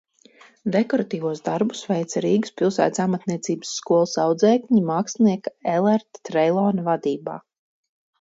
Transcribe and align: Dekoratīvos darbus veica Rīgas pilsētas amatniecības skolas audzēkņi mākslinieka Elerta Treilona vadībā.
Dekoratīvos 0.75 1.41
darbus 1.49 1.81
veica 1.89 2.23
Rīgas 2.25 2.53
pilsētas 2.61 3.01
amatniecības 3.03 3.73
skolas 3.81 4.15
audzēkņi 4.23 4.81
mākslinieka 4.87 5.53
Elerta 5.75 6.23
Treilona 6.31 6.87
vadībā. 6.89 7.37